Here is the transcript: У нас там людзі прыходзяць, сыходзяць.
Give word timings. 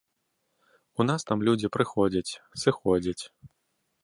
У 1.03 1.07
нас 1.09 1.21
там 1.31 1.43
людзі 1.49 1.71
прыходзяць, 1.75 2.31
сыходзяць. 2.63 3.21